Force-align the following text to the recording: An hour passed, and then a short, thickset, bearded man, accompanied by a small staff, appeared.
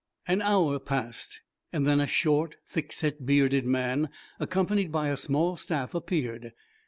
An 0.27 0.41
hour 0.41 0.79
passed, 0.79 1.41
and 1.71 1.85
then 1.85 1.99
a 2.01 2.07
short, 2.07 2.55
thickset, 2.67 3.23
bearded 3.23 3.67
man, 3.67 4.09
accompanied 4.39 4.91
by 4.91 5.09
a 5.09 5.15
small 5.15 5.55
staff, 5.55 5.93
appeared. 5.93 6.53